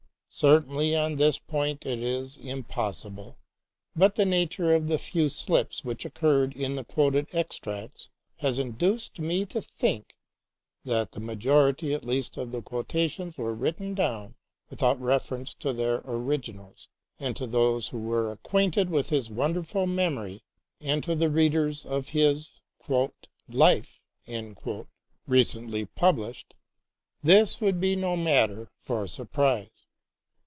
[0.33, 3.37] Certainty on this point is impossible,
[3.97, 9.19] but the nature of the few slips which occurred in the quoted extracts has induced
[9.19, 10.15] me to think
[10.85, 14.33] that the majority at least of the quotations were written down
[14.69, 16.87] without reference to their originals;
[17.19, 20.41] and to those who were acquainted with his wonderful memory,
[20.79, 22.61] and to the readers of his"
[23.49, 23.99] Life,"
[25.27, 26.55] recently published,
[27.21, 29.67] this would be no matter for surprise.